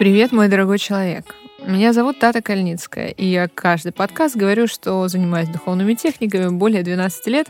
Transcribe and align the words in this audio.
Привет, 0.00 0.32
мой 0.32 0.48
дорогой 0.48 0.78
человек. 0.78 1.34
Меня 1.66 1.92
зовут 1.92 2.18
Тата 2.18 2.40
Кальницкая, 2.40 3.08
и 3.08 3.26
я 3.26 3.48
каждый 3.48 3.92
подкаст 3.92 4.34
говорю, 4.34 4.66
что 4.66 5.06
занимаюсь 5.08 5.50
духовными 5.50 5.92
техниками 5.92 6.48
более 6.48 6.82
12 6.82 7.26
лет. 7.26 7.48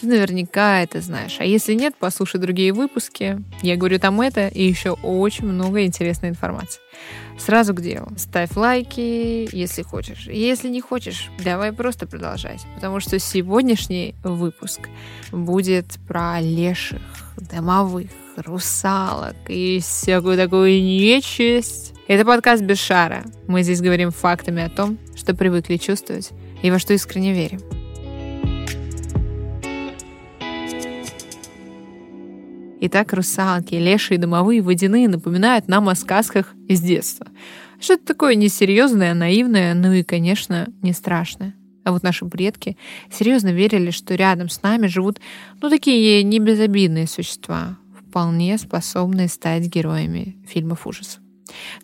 Ты 0.00 0.06
наверняка 0.06 0.80
это 0.80 1.00
знаешь. 1.00 1.38
А 1.40 1.44
если 1.44 1.74
нет, 1.74 1.94
послушай 1.98 2.40
другие 2.40 2.72
выпуски. 2.72 3.42
Я 3.62 3.74
говорю 3.74 3.98
там 3.98 4.20
это 4.20 4.46
и 4.46 4.62
еще 4.62 4.92
очень 4.92 5.46
много 5.46 5.84
интересной 5.84 6.28
информации. 6.28 6.80
Сразу 7.36 7.74
к 7.74 7.80
делу. 7.80 8.06
Ставь 8.16 8.54
лайки, 8.56 9.48
если 9.54 9.82
хочешь. 9.82 10.28
Если 10.28 10.68
не 10.68 10.80
хочешь, 10.80 11.30
давай 11.44 11.72
просто 11.72 12.06
продолжать. 12.06 12.64
Потому 12.76 13.00
что 13.00 13.18
сегодняшний 13.18 14.14
выпуск 14.22 14.88
будет 15.32 15.86
про 16.06 16.40
леших, 16.40 17.02
домовых, 17.36 18.10
русалок 18.36 19.36
и 19.48 19.80
всякую 19.80 20.36
такую 20.36 20.80
нечисть. 20.80 21.92
Это 22.06 22.24
подкаст 22.24 22.62
без 22.62 22.78
шара. 22.78 23.24
Мы 23.48 23.64
здесь 23.64 23.80
говорим 23.80 24.12
фактами 24.12 24.62
о 24.62 24.70
том, 24.70 24.96
что 25.16 25.34
привыкли 25.34 25.76
чувствовать 25.76 26.30
и 26.62 26.70
во 26.70 26.78
что 26.78 26.94
искренне 26.94 27.32
верим. 27.32 27.60
Итак, 32.80 33.12
русалки, 33.12 33.74
лешие, 33.74 34.18
домовые, 34.18 34.62
водяные 34.62 35.08
напоминают 35.08 35.66
нам 35.66 35.88
о 35.88 35.96
сказках 35.96 36.54
из 36.68 36.80
детства. 36.80 37.26
Что-то 37.80 38.06
такое 38.06 38.36
несерьезное, 38.36 39.14
наивное, 39.14 39.74
ну 39.74 39.92
и, 39.92 40.04
конечно, 40.04 40.68
не 40.82 40.92
страшное. 40.92 41.54
А 41.82 41.90
вот 41.90 42.04
наши 42.04 42.24
предки 42.26 42.76
серьезно 43.10 43.48
верили, 43.48 43.90
что 43.90 44.14
рядом 44.14 44.48
с 44.48 44.62
нами 44.62 44.86
живут, 44.86 45.18
ну, 45.60 45.70
такие 45.70 46.22
небезобидные 46.22 47.08
существа, 47.08 47.78
вполне 47.98 48.56
способные 48.58 49.28
стать 49.28 49.64
героями 49.66 50.36
фильмов 50.46 50.86
ужасов. 50.86 51.20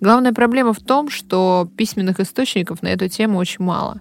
Главная 0.01 0.33
проблема 0.33 0.75
в 0.75 0.81
том, 0.81 1.11
что 1.11 1.69
письменных 1.77 2.21
источников 2.21 2.83
на 2.83 2.89
эту 2.89 3.09
тему 3.09 3.39
очень 3.39 3.65
мало. 3.65 4.01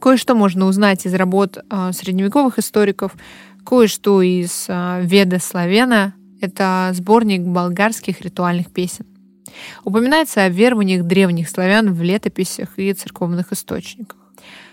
Кое-что 0.00 0.34
можно 0.34 0.66
узнать 0.66 1.04
из 1.04 1.12
работ 1.12 1.58
э, 1.58 1.92
средневековых 1.92 2.58
историков, 2.58 3.12
кое-что 3.66 4.22
из 4.22 4.66
э, 4.68 5.00
Веда 5.02 5.38
Славена, 5.40 6.14
это 6.40 6.90
сборник 6.94 7.42
болгарских 7.42 8.20
ритуальных 8.20 8.70
песен. 8.70 9.06
Упоминается 9.84 10.44
о 10.44 10.48
верованиях 10.48 11.04
древних 11.04 11.48
славян 11.48 11.92
в 11.92 12.02
летописях 12.02 12.78
и 12.78 12.92
церковных 12.92 13.52
источниках. 13.52 14.18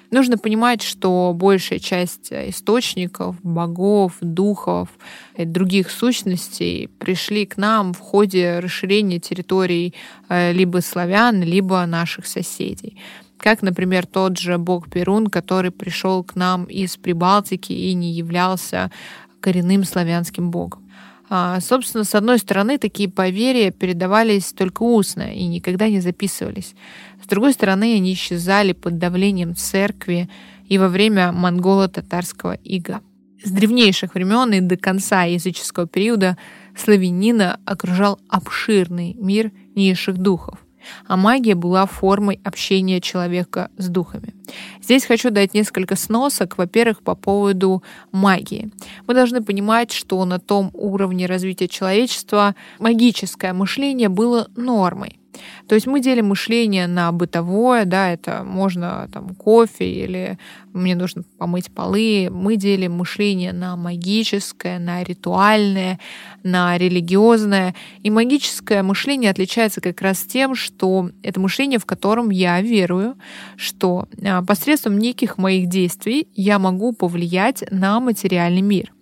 Нужно 0.09 0.37
понимать, 0.37 0.81
что 0.81 1.33
большая 1.35 1.79
часть 1.79 2.31
источников, 2.31 3.35
богов, 3.43 4.13
духов 4.21 4.87
и 5.35 5.43
других 5.43 5.91
сущностей 5.91 6.87
пришли 6.87 7.45
к 7.45 7.57
нам 7.57 7.93
в 7.93 7.99
ходе 7.99 8.59
расширения 8.59 9.19
территорий 9.19 9.93
э, 10.29 10.53
либо 10.53 10.79
славян, 10.79 11.41
либо 11.41 11.85
наших 11.85 12.25
соседей 12.25 12.97
как, 13.37 13.61
например, 13.61 14.05
тот 14.05 14.37
же 14.37 14.57
бог 14.57 14.89
Перун, 14.89 15.27
который 15.27 15.71
пришел 15.71 16.23
к 16.23 16.35
нам 16.35 16.65
из 16.65 16.97
Прибалтики 16.97 17.71
и 17.71 17.93
не 17.93 18.11
являлся 18.11 18.91
коренным 19.39 19.83
славянским 19.83 20.49
богом. 20.51 20.86
А, 21.29 21.59
собственно, 21.59 22.03
с 22.03 22.15
одной 22.15 22.39
стороны, 22.39 22.77
такие 22.77 23.09
поверья 23.09 23.71
передавались 23.71 24.53
только 24.53 24.83
устно 24.83 25.33
и 25.33 25.45
никогда 25.45 25.89
не 25.89 25.99
записывались. 25.99 26.73
С 27.21 27.27
другой 27.27 27.53
стороны, 27.53 27.95
они 27.95 28.13
исчезали 28.13 28.71
под 28.71 28.97
давлением 28.97 29.55
церкви 29.55 30.29
и 30.67 30.77
во 30.77 30.87
время 30.87 31.31
монголо-татарского 31.31 32.53
ига. 32.63 33.01
С 33.43 33.51
древнейших 33.51 34.15
времен 34.15 34.53
и 34.53 34.61
до 34.61 34.77
конца 34.77 35.23
языческого 35.23 35.87
периода 35.87 36.37
славянина 36.75 37.59
окружал 37.65 38.19
обширный 38.29 39.13
мир 39.15 39.51
низших 39.75 40.17
духов 40.17 40.59
а 41.07 41.17
магия 41.17 41.55
была 41.55 41.85
формой 41.85 42.39
общения 42.43 43.01
человека 43.01 43.69
с 43.77 43.87
духами. 43.87 44.33
Здесь 44.81 45.05
хочу 45.05 45.29
дать 45.29 45.53
несколько 45.53 45.95
сносок, 45.95 46.57
во-первых, 46.57 47.01
по 47.01 47.15
поводу 47.15 47.83
магии. 48.11 48.71
Мы 49.05 49.13
должны 49.13 49.43
понимать, 49.43 49.91
что 49.91 50.23
на 50.25 50.39
том 50.39 50.71
уровне 50.73 51.25
развития 51.25 51.67
человечества 51.67 52.55
магическое 52.79 53.53
мышление 53.53 54.09
было 54.09 54.47
нормой. 54.55 55.19
То 55.67 55.75
есть 55.75 55.87
мы 55.87 55.99
делим 55.99 56.27
мышление 56.27 56.87
на 56.87 57.11
бытовое, 57.11 57.85
да, 57.85 58.11
это 58.11 58.43
можно 58.43 59.07
там 59.13 59.35
кофе 59.35 59.85
или 59.85 60.39
мне 60.77 60.95
нужно 60.95 61.23
помыть 61.37 61.73
полы. 61.73 62.29
Мы 62.31 62.55
делим 62.55 62.93
мышление 62.93 63.53
на 63.53 63.75
магическое, 63.75 64.79
на 64.79 65.03
ритуальное, 65.03 65.99
на 66.43 66.77
религиозное. 66.77 67.75
И 68.03 68.09
магическое 68.09 68.83
мышление 68.83 69.31
отличается 69.31 69.81
как 69.81 70.01
раз 70.01 70.23
тем, 70.23 70.55
что 70.55 71.09
это 71.23 71.39
мышление, 71.39 71.79
в 71.79 71.85
котором 71.85 72.29
я 72.29 72.61
верую, 72.61 73.17
что 73.55 74.07
а, 74.23 74.43
посредством 74.43 74.97
неких 74.97 75.37
моих 75.37 75.67
действий 75.67 76.27
я 76.33 76.59
могу 76.59 76.93
повлиять 76.93 77.63
на 77.71 77.99
материальный 77.99 78.61
мир. 78.61 78.93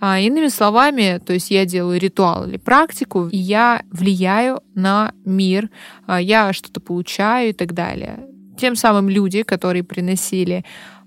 А, 0.00 0.18
иными 0.20 0.48
словами, 0.48 1.20
то 1.24 1.32
есть 1.32 1.50
я 1.50 1.64
делаю 1.64 1.98
ритуал 1.98 2.46
или 2.46 2.56
практику, 2.56 3.28
и 3.28 3.36
я 3.36 3.82
влияю 3.90 4.60
на 4.74 5.12
мир, 5.24 5.70
а, 6.06 6.20
я 6.20 6.52
что-то 6.52 6.80
получаю 6.80 7.50
и 7.50 7.52
так 7.52 7.72
далее. 7.72 8.26
Тем 8.58 8.76
самым 8.76 9.08
люди, 9.08 9.42
которые 9.42 9.82
приносили 9.82 10.64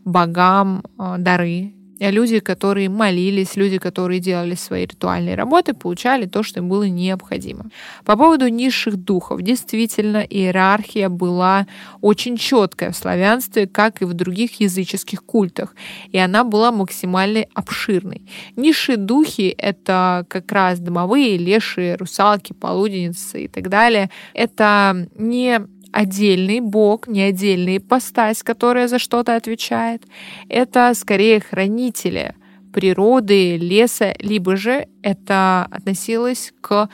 богам 0.08 0.84
а, 0.98 1.18
дары, 1.18 1.74
люди, 2.00 2.40
которые 2.40 2.90
молились, 2.90 3.56
люди, 3.56 3.78
которые 3.78 4.20
делали 4.20 4.56
свои 4.56 4.86
ритуальные 4.86 5.36
работы, 5.36 5.74
получали 5.74 6.26
то, 6.26 6.44
что 6.44 6.60
им 6.60 6.70
было 6.70 6.84
необходимо. 6.84 7.66
По 8.06 8.16
поводу 8.16 8.48
низших 8.48 8.98
духов. 8.98 9.42
Действительно, 9.42 10.18
иерархия 10.18 11.10
была 11.10 11.68
очень 12.02 12.38
четкая 12.38 12.92
в 12.92 12.96
славянстве, 12.96 13.68
как 13.68 14.02
и 14.02 14.06
в 14.06 14.14
других 14.14 14.60
языческих 14.60 15.24
культах. 15.24 15.76
И 16.12 16.18
она 16.18 16.44
была 16.44 16.72
максимально 16.72 17.46
обширной. 17.54 18.30
Низшие 18.56 18.98
духи— 18.98 19.56
это 19.58 20.26
как 20.30 20.52
раз 20.52 20.80
домовые, 20.80 21.38
лешие, 21.38 21.96
русалки, 21.96 22.54
полуденницы 22.54 23.44
и 23.44 23.48
так 23.48 23.70
далее. 23.70 24.10
Это 24.34 25.08
не 25.16 25.62
отдельный 25.92 26.60
бог, 26.60 27.08
не 27.08 27.22
отдельная 27.22 27.78
ипостась, 27.78 28.44
которая 28.44 28.88
за 28.88 29.00
что-то 29.00 29.36
отвечает. 29.36 30.04
Это 30.50 30.94
скорее 30.94 31.40
хранители 31.40 32.36
природы, 32.74 33.58
леса, 33.58 34.14
либо 34.20 34.56
же 34.56 34.88
это 35.02 35.68
относилось 35.72 36.54
к 36.62 36.90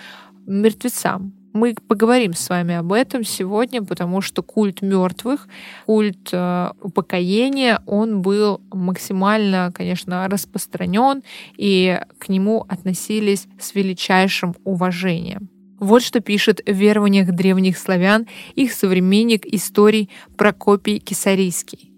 мертвецам. 0.45 1.33
Мы 1.53 1.75
поговорим 1.87 2.33
с 2.33 2.49
вами 2.49 2.73
об 2.73 2.93
этом 2.93 3.23
сегодня, 3.23 3.83
потому 3.83 4.21
что 4.21 4.41
культ 4.41 4.81
мертвых, 4.81 5.47
культ 5.85 6.29
э, 6.31 6.71
упокоения, 6.81 7.79
он 7.85 8.23
был 8.23 8.59
максимально, 8.71 9.71
конечно, 9.71 10.27
распространен, 10.27 11.21
и 11.55 11.99
к 12.17 12.29
нему 12.29 12.65
относились 12.67 13.47
с 13.59 13.75
величайшим 13.75 14.55
уважением. 14.63 15.52
Вот 15.83 16.01
что 16.01 16.21
пишет 16.21 16.61
в 16.66 16.71
верованиях 16.71 17.33
древних 17.33 17.77
славян 17.77 18.25
их 18.55 18.71
современник 18.71 19.45
историй 19.45 20.09
Прокопий 20.38 20.99
Кисарийский. 20.99 21.91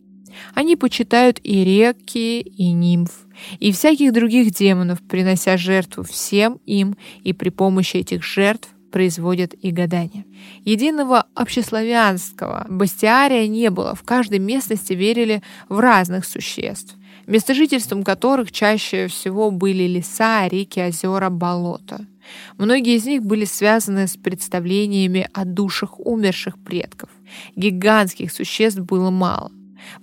Они 0.55 0.75
почитают 0.75 1.39
и 1.43 1.63
реки, 1.63 2.41
и 2.41 2.71
нимф, 2.71 3.11
и 3.59 3.71
всяких 3.71 4.11
других 4.11 4.49
демонов, 4.49 5.03
принося 5.07 5.55
жертву 5.55 6.03
всем 6.03 6.59
им, 6.65 6.97
и 7.23 7.31
при 7.31 7.49
помощи 7.49 7.97
этих 7.97 8.23
жертв 8.23 8.69
производят 8.91 9.53
и 9.53 9.69
гадания. 9.69 10.25
Единого 10.63 11.27
общеславянского 11.35 12.65
бастиария 12.67 13.47
не 13.47 13.69
было. 13.69 13.93
В 13.93 14.01
каждой 14.01 14.39
местности 14.39 14.93
верили 14.93 15.43
в 15.69 15.79
разных 15.79 16.25
существ, 16.25 16.95
местожительством 17.27 18.03
которых 18.03 18.51
чаще 18.51 19.05
всего 19.09 19.51
были 19.51 19.83
леса, 19.83 20.47
реки, 20.47 20.79
озера, 20.79 21.29
болота. 21.29 22.07
Многие 22.57 22.95
из 22.95 23.05
них 23.05 23.23
были 23.23 23.45
связаны 23.45 24.07
с 24.07 24.17
представлениями 24.17 25.27
о 25.33 25.45
душах 25.45 25.99
умерших 25.99 26.57
предков. 26.59 27.09
Гигантских 27.55 28.31
существ 28.31 28.79
было 28.79 29.09
мало. 29.09 29.51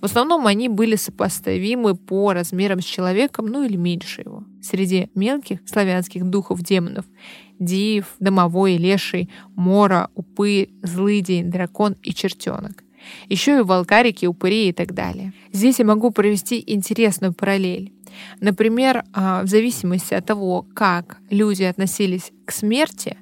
В 0.01 0.05
основном 0.05 0.47
они 0.47 0.69
были 0.69 0.95
сопоставимы 0.95 1.95
по 1.95 2.33
размерам 2.33 2.79
с 2.81 2.85
человеком, 2.85 3.47
ну 3.47 3.63
или 3.63 3.75
меньше 3.75 4.21
его. 4.21 4.43
Среди 4.61 5.09
мелких 5.15 5.59
славянских 5.65 6.23
духов-демонов— 6.23 7.05
Диев, 7.59 8.15
Домовой, 8.19 8.77
Леший, 8.77 9.29
Мора, 9.55 10.09
Упы, 10.15 10.69
Злыдень, 10.81 11.49
Дракон 11.49 11.95
и 12.01 12.13
Чертенок. 12.13 12.83
Еще 13.27 13.59
и 13.59 13.61
волкарики, 13.61 14.25
упыри 14.25 14.69
и 14.69 14.73
так 14.73 14.93
далее. 14.93 15.33
Здесь 15.51 15.79
я 15.79 15.85
могу 15.85 16.11
провести 16.11 16.63
интересную 16.65 17.33
параллель. 17.33 17.93
Например, 18.39 19.03
а, 19.13 19.43
в 19.43 19.47
зависимости 19.47 20.13
от 20.13 20.25
того, 20.25 20.65
как 20.73 21.17
люди 21.29 21.63
относились 21.63 22.31
к 22.45 22.51
смерти, 22.51 23.17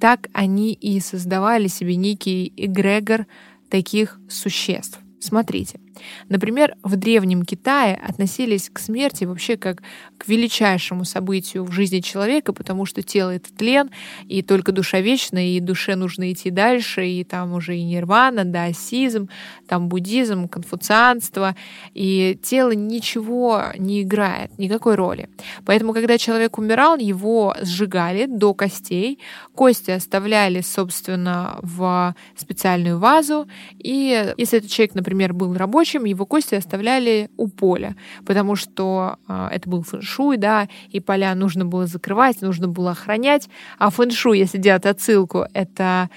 так 0.00 0.28
они 0.32 0.72
и 0.72 1.00
создавали 1.00 1.68
себе 1.68 1.96
некий 1.96 2.52
эгрегор 2.56 3.26
таких 3.70 4.20
существ. 4.28 4.98
Смотрите, 5.20 5.80
Например, 6.28 6.76
в 6.82 6.96
Древнем 6.96 7.44
Китае 7.44 7.94
относились 7.96 8.70
к 8.72 8.78
смерти 8.78 9.24
вообще 9.24 9.56
как 9.56 9.82
к 10.18 10.28
величайшему 10.28 11.04
событию 11.04 11.64
в 11.64 11.72
жизни 11.72 12.00
человека, 12.00 12.52
потому 12.52 12.86
что 12.86 13.02
тело— 13.02 13.30
это 13.34 13.52
тлен, 13.52 13.90
и 14.26 14.42
только 14.42 14.72
душа 14.72 15.00
вечна, 15.00 15.54
и 15.54 15.60
душе 15.60 15.96
нужно 15.96 16.32
идти 16.32 16.50
дальше, 16.50 17.06
и 17.06 17.24
там 17.24 17.52
уже 17.52 17.76
и 17.76 17.84
нирвана, 17.84 18.44
даосизм, 18.44 19.28
там 19.68 19.88
буддизм, 19.88 20.48
конфуцианство, 20.48 21.54
и 21.92 22.38
тело 22.42 22.72
ничего 22.72 23.64
не 23.78 24.02
играет, 24.02 24.58
никакой 24.58 24.94
роли. 24.94 25.28
Поэтому, 25.64 25.92
когда 25.92 26.18
человек 26.18 26.58
умирал, 26.58 26.96
его 26.96 27.54
сжигали 27.60 28.26
до 28.26 28.54
костей, 28.54 29.18
кости 29.54 29.90
оставляли, 29.90 30.60
собственно, 30.60 31.58
в 31.62 32.14
специальную 32.36 32.98
вазу, 32.98 33.46
и 33.78 34.34
если 34.36 34.58
этот 34.58 34.70
человек, 34.70 34.94
например, 34.94 35.32
был 35.32 35.54
рабочим, 35.54 35.83
его 35.92 36.26
кости 36.26 36.54
оставляли 36.54 37.30
у 37.36 37.48
поля, 37.48 37.96
потому 38.26 38.56
что 38.56 39.18
э, 39.28 39.48
это 39.52 39.68
был 39.68 39.82
фэншуй, 39.82 40.36
да, 40.36 40.68
и 40.88 41.00
поля 41.00 41.34
нужно 41.34 41.64
было 41.64 41.86
закрывать, 41.86 42.42
нужно 42.42 42.68
было 42.68 42.92
охранять, 42.92 43.48
а 43.78 43.90
фэншуй, 43.90 44.38
если 44.38 44.58
делать 44.58 44.86
отсылку, 44.86 45.46
это 45.52 46.08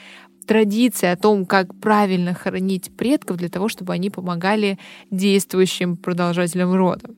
традиция 0.47 1.13
о 1.13 1.17
том, 1.17 1.45
как 1.45 1.75
правильно 1.75 2.33
хоронить 2.33 2.95
предков 2.95 3.37
для 3.37 3.49
того, 3.49 3.67
чтобы 3.67 3.93
они 3.93 4.09
помогали 4.09 4.79
действующим 5.11 5.97
продолжателям 5.97 6.73
рода. 6.73 7.09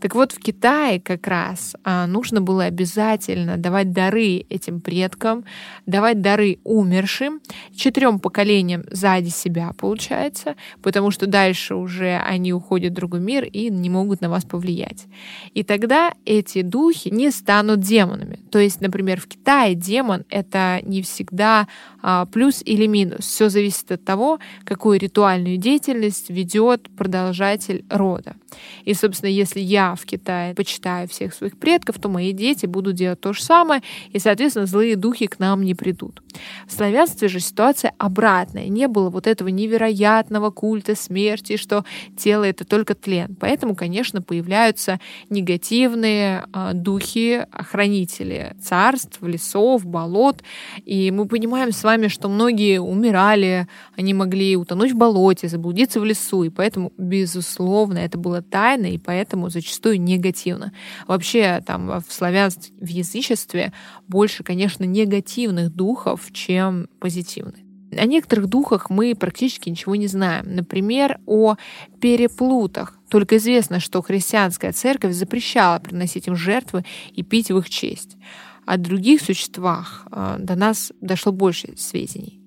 Так 0.00 0.14
вот, 0.14 0.32
в 0.32 0.38
Китае 0.38 1.00
как 1.00 1.26
раз 1.26 1.74
а, 1.84 2.06
нужно 2.06 2.40
было 2.40 2.64
обязательно 2.64 3.56
давать 3.56 3.92
дары 3.92 4.44
этим 4.48 4.80
предкам, 4.80 5.44
давать 5.86 6.20
дары 6.20 6.58
умершим, 6.64 7.40
четырем 7.74 8.18
поколениям 8.18 8.84
сзади 8.90 9.28
себя, 9.28 9.72
получается, 9.78 10.56
потому 10.82 11.10
что 11.10 11.26
дальше 11.26 11.74
уже 11.74 12.16
они 12.16 12.52
уходят 12.52 12.92
в 12.92 12.96
другой 12.96 13.20
мир 13.20 13.44
и 13.44 13.70
не 13.70 13.90
могут 13.90 14.20
на 14.20 14.28
вас 14.28 14.44
повлиять. 14.44 15.06
И 15.54 15.62
тогда 15.62 16.12
эти 16.24 16.62
духи 16.62 17.08
не 17.08 17.30
станут 17.30 17.80
демонами. 17.80 18.38
То 18.50 18.58
есть, 18.58 18.80
например, 18.80 19.20
в 19.20 19.26
Китае 19.26 19.74
демон— 19.74 20.24
это 20.28 20.80
не 20.82 21.02
всегда 21.02 21.68
а, 22.02 22.26
плюс 22.26 22.62
или 22.64 22.86
минус. 22.86 23.20
Все 23.26 23.48
зависит 23.48 23.90
от 23.92 24.04
того, 24.04 24.38
какую 24.64 24.98
ритуальную 24.98 25.56
деятельность 25.56 26.30
ведет 26.30 26.88
продолжатель 26.96 27.84
рода. 27.88 28.34
И, 28.84 28.94
собственно, 28.94 29.30
если 29.30 29.60
я 29.60 29.94
в 29.94 30.04
Китае 30.04 30.54
почитаю 30.54 31.08
всех 31.08 31.34
своих 31.34 31.58
предков, 31.58 31.98
то 31.98 32.08
мои 32.08 32.32
дети 32.32 32.66
будут 32.66 32.94
делать 32.94 33.20
то 33.20 33.32
же 33.32 33.42
самое, 33.42 33.82
и, 34.10 34.18
соответственно, 34.18 34.66
злые 34.66 34.96
духи 34.96 35.26
к 35.26 35.38
нам 35.38 35.62
не 35.62 35.74
придут. 35.74 36.22
В 36.66 36.72
славянстве 36.72 37.28
же 37.28 37.40
ситуация 37.40 37.92
обратная. 37.98 38.68
Не 38.68 38.88
было 38.88 39.10
вот 39.10 39.26
этого 39.26 39.48
невероятного 39.48 40.50
культа 40.50 40.94
смерти, 40.94 41.56
что 41.56 41.84
тело— 42.16 42.44
это 42.44 42.64
только 42.64 42.94
тлен. 42.94 43.36
Поэтому, 43.38 43.74
конечно, 43.74 44.22
появляются 44.22 45.00
негативные 45.30 46.44
э, 46.52 46.70
духи, 46.74 47.46
охранители 47.50 48.56
царств, 48.62 49.22
лесов, 49.22 49.84
болот. 49.84 50.42
И 50.84 51.10
мы 51.10 51.26
понимаем 51.26 51.72
с 51.72 51.84
вами, 51.84 52.08
что 52.08 52.28
многие 52.28 52.80
умирали, 52.80 53.68
они 53.96 54.14
могли 54.14 54.56
утонуть 54.56 54.92
в 54.92 54.96
болоте, 54.96 55.48
заблудиться 55.48 56.00
в 56.00 56.04
лесу. 56.04 56.44
И 56.44 56.50
поэтому, 56.50 56.92
безусловно, 56.96 57.98
это 57.98 58.18
было 58.18 58.41
тайно, 58.42 58.86
и 58.86 58.98
поэтому 58.98 59.48
зачастую 59.48 60.00
негативно. 60.00 60.72
Вообще, 61.06 61.62
там 61.66 62.00
в 62.00 62.12
славянстве, 62.12 62.74
в 62.80 62.86
язычестве 62.86 63.72
больше, 64.08 64.44
конечно, 64.44 64.84
негативных 64.84 65.74
духов, 65.74 66.32
чем 66.32 66.88
позитивных. 67.00 67.56
О 67.96 68.06
некоторых 68.06 68.46
духах 68.46 68.90
мы 68.90 69.14
практически 69.14 69.68
ничего 69.68 69.96
не 69.96 70.06
знаем. 70.06 70.54
Например, 70.54 71.20
о 71.26 71.56
переплутах. 72.00 72.98
Только 73.10 73.36
известно, 73.36 73.80
что 73.80 74.00
христианская 74.00 74.72
церковь 74.72 75.14
запрещала 75.14 75.78
приносить 75.78 76.26
им 76.26 76.36
жертвы 76.36 76.84
и 77.12 77.22
пить 77.22 77.50
в 77.50 77.58
их 77.58 77.68
честь. 77.68 78.16
О 78.64 78.76
других 78.78 79.20
существах 79.20 80.06
э, 80.10 80.36
до 80.38 80.54
нас 80.54 80.92
дошло 81.00 81.32
больше 81.32 81.74
сведений. 81.76 82.41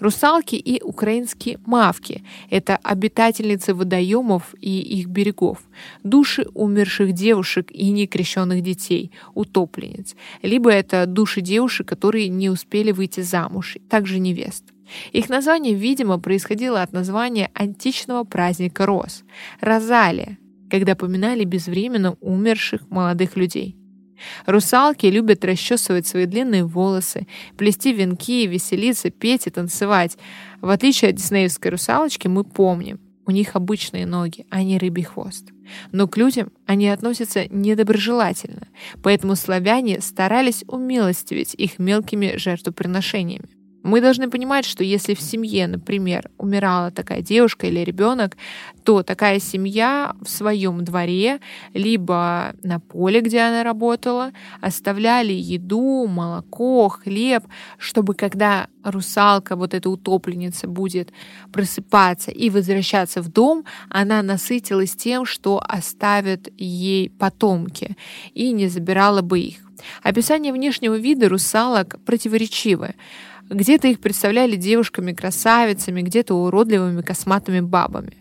Русалки 0.00 0.56
и 0.56 0.82
украинские 0.82 1.58
мавки— 1.66 2.22
это 2.50 2.76
обитательницы 2.76 3.74
водоемов 3.74 4.54
и 4.60 4.80
их 4.80 5.08
берегов, 5.08 5.58
души 6.02 6.46
умерших 6.54 7.12
девушек 7.12 7.70
и 7.70 7.90
некрещенных 7.90 8.62
детей, 8.62 9.10
утопленниц, 9.34 10.14
либо 10.42 10.70
это 10.70 11.06
души 11.06 11.40
девушек, 11.40 11.88
которые 11.88 12.28
не 12.28 12.50
успели 12.50 12.92
выйти 12.92 13.20
замуж, 13.20 13.78
также 13.88 14.18
невест. 14.18 14.64
Их 15.12 15.28
название, 15.28 15.74
видимо, 15.74 16.18
происходило 16.18 16.82
от 16.82 16.92
названия 16.92 17.50
античного 17.54 18.24
праздника 18.24 18.86
роз— 18.86 19.24
Розалия, 19.60 20.38
когда 20.70 20.94
поминали 20.94 21.44
безвременно 21.44 22.16
умерших 22.20 22.88
молодых 22.90 23.36
людей. 23.36 23.76
Русалки 24.46 25.06
любят 25.06 25.44
расчесывать 25.44 26.06
свои 26.06 26.26
длинные 26.26 26.64
волосы, 26.64 27.26
плести 27.56 27.92
венки, 27.92 28.46
веселиться, 28.46 29.10
петь 29.10 29.46
и 29.46 29.50
танцевать. 29.50 30.16
В 30.60 30.70
отличие 30.70 31.10
от 31.10 31.16
диснеевской 31.16 31.70
русалочки, 31.70 32.28
мы 32.28 32.44
помним, 32.44 33.00
у 33.26 33.32
них 33.32 33.56
обычные 33.56 34.06
ноги, 34.06 34.46
а 34.50 34.62
не 34.62 34.78
рыбий 34.78 35.02
хвост. 35.02 35.50
Но 35.90 36.06
к 36.06 36.16
людям 36.16 36.52
они 36.64 36.88
относятся 36.88 37.46
недоброжелательно, 37.48 38.68
поэтому 39.02 39.34
славяне 39.34 40.00
старались 40.00 40.64
умилостивить 40.68 41.54
их 41.54 41.78
мелкими 41.78 42.36
жертвоприношениями. 42.36 43.55
Мы 43.86 44.00
должны 44.00 44.28
понимать, 44.28 44.64
что 44.64 44.82
если 44.82 45.14
в 45.14 45.20
семье, 45.20 45.68
например, 45.68 46.28
умирала 46.38 46.90
такая 46.90 47.22
девушка 47.22 47.68
или 47.68 47.84
ребенок, 47.84 48.36
то 48.82 49.04
такая 49.04 49.38
семья 49.38 50.16
в 50.20 50.28
своем 50.28 50.84
дворе, 50.84 51.38
либо 51.72 52.56
на 52.64 52.80
поле, 52.80 53.20
где 53.20 53.42
она 53.42 53.62
работала, 53.62 54.32
оставляли 54.60 55.32
еду, 55.32 56.08
молоко, 56.08 56.88
хлеб, 56.88 57.44
чтобы 57.78 58.14
когда 58.14 58.66
русалка, 58.82 59.54
вот 59.54 59.72
эта 59.72 59.88
утопленница, 59.88 60.66
будет 60.66 61.12
просыпаться 61.52 62.32
и 62.32 62.50
возвращаться 62.50 63.22
в 63.22 63.28
дом, 63.28 63.64
она 63.88 64.20
насытилась 64.22 64.96
тем, 64.96 65.24
что 65.24 65.62
оставят 65.64 66.48
ей 66.58 67.08
потомки, 67.08 67.96
и 68.34 68.50
не 68.50 68.66
забирала 68.66 69.22
бы 69.22 69.38
их. 69.38 69.58
Описание 70.02 70.52
внешнего 70.52 70.96
вида 70.96 71.28
русалок 71.28 71.98
противоречивое. 72.04 72.94
Где-то 73.48 73.86
их 73.86 74.00
представляли 74.00 74.56
девушками-красавицами, 74.56 76.02
где-то 76.02 76.34
уродливыми 76.34 77.02
косматыми 77.02 77.60
бабами. 77.60 78.16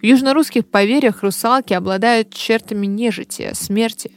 В 0.00 0.04
южнорусских 0.04 0.66
поверьях 0.66 1.22
русалки 1.22 1.72
обладают 1.72 2.32
чертами 2.34 2.86
нежити, 2.86 3.50
смерти. 3.54 4.10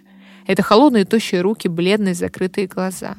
Это 0.48 0.64
холодные 0.64 1.06
тощие 1.06 1.42
руки, 1.42 1.68
бледные 1.68 2.16
закрытые 2.16 2.68
глаза. 2.68 3.16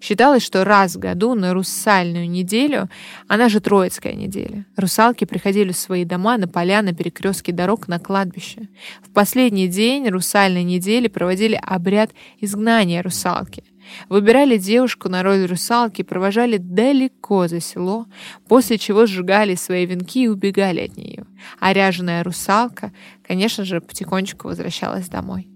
Считалось, 0.00 0.42
что 0.42 0.64
раз 0.64 0.96
в 0.96 0.98
году 0.98 1.34
на 1.34 1.52
русальную 1.52 2.28
неделю, 2.28 2.88
она 3.28 3.48
же 3.48 3.60
Троицкая 3.60 4.14
неделя, 4.14 4.64
русалки 4.76 5.24
приходили 5.24 5.72
в 5.72 5.76
свои 5.76 6.04
дома 6.04 6.38
на 6.38 6.48
поля, 6.48 6.82
на 6.82 6.94
перекрестке 6.94 7.52
дорог, 7.52 7.88
на 7.88 7.98
кладбище. 7.98 8.68
В 9.02 9.10
последний 9.12 9.68
день 9.68 10.08
русальной 10.08 10.64
недели 10.64 11.08
проводили 11.08 11.58
обряд 11.62 12.10
изгнания 12.40 13.02
русалки– 13.02 13.64
Выбирали 14.08 14.56
девушку 14.58 15.08
на 15.08 15.22
роль 15.22 15.46
русалки, 15.46 16.02
провожали 16.02 16.56
далеко 16.58 17.48
за 17.48 17.60
село, 17.60 18.06
после 18.48 18.78
чего 18.78 19.06
сжигали 19.06 19.54
свои 19.54 19.86
венки 19.86 20.24
и 20.24 20.28
убегали 20.28 20.80
от 20.80 20.96
нее. 20.96 21.26
А 21.60 21.72
ряженая 21.72 22.22
русалка, 22.22 22.92
конечно 23.26 23.64
же, 23.64 23.80
потихонечку 23.80 24.48
возвращалась 24.48 25.08
домой. 25.08 25.48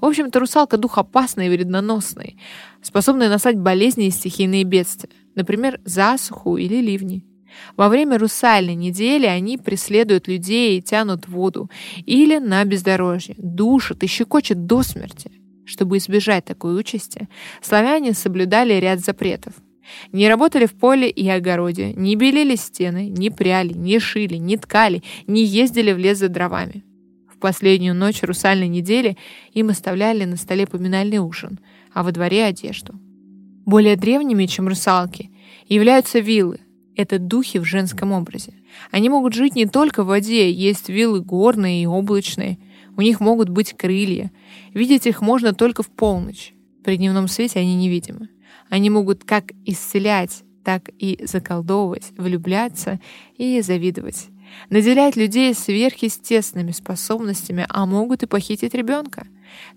В 0.00 0.04
общем-то, 0.04 0.38
русалка— 0.38 0.76
дух 0.78 0.98
опасный 0.98 1.46
и 1.46 1.50
вредноносный, 1.50 2.36
способный 2.82 3.28
наслать 3.28 3.56
болезни 3.56 4.06
и 4.06 4.10
стихийные 4.10 4.64
бедствия, 4.64 5.10
например, 5.34 5.80
засуху 5.84 6.56
или 6.56 6.76
ливни. 6.76 7.24
Во 7.76 7.88
время 7.88 8.18
русальной 8.18 8.74
недели 8.74 9.26
они 9.26 9.58
преследуют 9.58 10.28
людей 10.28 10.78
и 10.78 10.82
тянут 10.82 11.28
воду 11.28 11.70
или 12.06 12.38
на 12.38 12.64
бездорожье, 12.64 13.34
душат 13.38 14.02
и 14.02 14.06
щекочут 14.06 14.66
до 14.66 14.82
смерти. 14.82 15.41
Чтобы 15.64 15.98
избежать 15.98 16.44
такой 16.44 16.78
участи, 16.78 17.28
славяне 17.60 18.14
соблюдали 18.14 18.74
ряд 18.74 19.00
запретов. 19.00 19.54
Не 20.12 20.28
работали 20.28 20.66
в 20.66 20.74
поле 20.74 21.08
и 21.08 21.28
огороде, 21.28 21.92
не 21.92 22.16
белили 22.16 22.56
стены, 22.56 23.08
не 23.08 23.30
пряли, 23.30 23.72
не 23.72 23.98
шили, 23.98 24.36
не 24.36 24.56
ткали, 24.56 25.02
не 25.26 25.44
ездили 25.44 25.92
в 25.92 25.98
лес 25.98 26.18
за 26.18 26.28
дровами. 26.28 26.84
В 27.32 27.38
последнюю 27.38 27.94
ночь 27.94 28.22
русальной 28.22 28.68
недели 28.68 29.16
им 29.52 29.70
оставляли 29.70 30.24
на 30.24 30.36
столе 30.36 30.66
поминальный 30.66 31.18
ужин, 31.18 31.58
а 31.92 32.02
во 32.02 32.12
дворе 32.12 32.44
одежду. 32.44 32.94
Более 33.66 33.96
древними, 33.96 34.46
чем 34.46 34.68
русалки, 34.68 35.30
являются 35.68 36.20
виллы. 36.20 36.60
Это 36.94 37.18
духи 37.18 37.58
в 37.58 37.64
женском 37.64 38.12
образе. 38.12 38.54
Они 38.90 39.08
могут 39.08 39.34
жить 39.34 39.56
не 39.56 39.66
только 39.66 40.04
в 40.04 40.08
воде, 40.08 40.50
есть 40.50 40.88
виллы 40.88 41.20
горные 41.20 41.82
и 41.82 41.86
облачные– 41.86 42.58
у 42.96 43.00
них 43.00 43.20
могут 43.20 43.48
быть 43.48 43.72
крылья. 43.74 44.30
Видеть 44.74 45.06
их 45.06 45.20
можно 45.20 45.54
только 45.54 45.82
в 45.82 45.88
полночь. 45.88 46.52
При 46.84 46.96
дневном 46.96 47.28
свете 47.28 47.60
они 47.60 47.74
невидимы. 47.76 48.28
Они 48.68 48.90
могут 48.90 49.24
как 49.24 49.52
исцелять, 49.64 50.42
так 50.64 50.90
и 50.98 51.18
заколдовывать, 51.24 52.12
влюбляться 52.16 53.00
и 53.36 53.60
завидовать. 53.60 54.28
наделяет 54.68 55.16
людей 55.16 55.54
сверхъестественными 55.54 56.72
способностями, 56.72 57.66
а 57.68 57.86
могут 57.86 58.22
и 58.22 58.26
похитить 58.26 58.74
ребенка. 58.74 59.26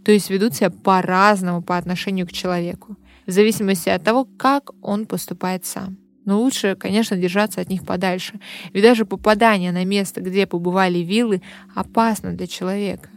То 0.03 0.11
есть 0.11 0.29
ведут 0.29 0.53
себя 0.53 0.69
по-разному 0.69 1.61
по 1.61 1.77
отношению 1.77 2.27
к 2.27 2.33
человеку, 2.33 2.97
в 3.25 3.31
зависимости 3.31 3.89
от 3.89 4.03
того, 4.03 4.27
как 4.37 4.71
он 4.81 5.05
поступает 5.05 5.65
сам. 5.65 5.97
Но 6.25 6.41
лучше, 6.41 6.75
конечно, 6.75 7.15
держаться 7.15 7.61
от 7.61 7.69
них 7.69 7.85
подальше, 7.85 8.39
ведь 8.73 8.83
даже 8.83 9.05
попадание 9.05 9.71
на 9.71 9.85
место, 9.85 10.21
где 10.21 10.47
побывали 10.47 10.99
виллы, 10.99 11.41
опасно 11.75 12.33
для 12.33 12.47
человека. 12.47 13.09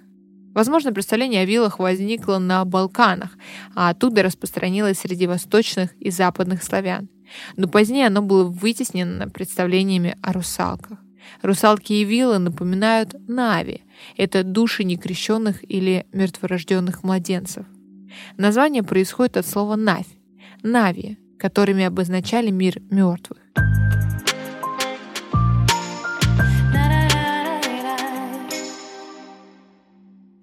Возможно, 0.55 0.93
представление 0.93 1.43
о 1.43 1.45
виллах 1.47 1.79
возникло 1.79 2.38
на 2.38 2.65
Балканах, 2.65 3.37
а 3.75 3.91
оттуда 3.91 4.23
распространилось 4.23 4.99
среди 4.99 5.27
восточных 5.27 5.95
и 6.00 6.11
западных 6.11 6.62
славян. 6.62 7.09
Но 7.57 7.69
позднее 7.69 8.07
оно 8.09 8.23
было 8.23 8.45
вытеснено 8.45 9.29
представлениями 9.29 10.17
о 10.23 10.33
русалках. 10.33 10.99
Русалки 11.43 11.93
и 11.93 12.05
виллы 12.05 12.38
напоминают 12.38 13.15
Нави. 13.29 13.83
Это 14.17 14.43
души 14.43 14.85
некрещенных 14.85 15.62
или 15.71 16.07
мертворожденных 16.12 17.03
младенцев. 17.03 17.67
Название 18.37 18.83
происходит 18.83 19.37
от 19.37 19.47
слова 19.47 19.77
«навь»— 19.77 20.07
«нави», 20.62 21.19
которыми 21.38 21.85
обозначали 21.85 22.50
мир 22.50 22.80
мертвых. 22.90 23.38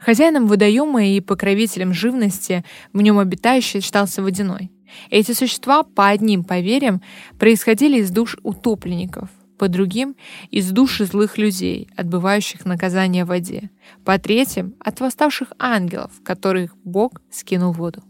Хозяином 0.05 0.45
водоема 0.45 1.03
и 1.03 1.19
покровителем 1.19 1.91
живности 1.91 2.63
в 2.93 3.01
нем 3.01 3.17
обитающий 3.17 3.81
считался 3.81 4.21
водяной. 4.21 4.71
Эти 5.09 5.31
существа, 5.31 5.81
по 5.81 6.09
одним 6.09 6.43
поверьям, 6.43 7.01
происходили 7.39 7.99
из 7.99 8.11
душ 8.11 8.37
утопленников, 8.43 9.29
по 9.57 9.67
другим— 9.67 10.15
из 10.51 10.69
души 10.69 11.05
злых 11.05 11.39
людей, 11.39 11.89
отбывающих 11.95 12.65
наказание 12.65 13.25
в 13.25 13.29
воде, 13.29 13.71
по 14.03 14.19
третьим— 14.19 14.75
от 14.79 14.99
восставших 14.99 15.53
ангелов, 15.57 16.11
которых 16.23 16.75
Бог 16.83 17.21
скинул 17.31 17.73
в 17.73 17.77
воду. 17.77 18.03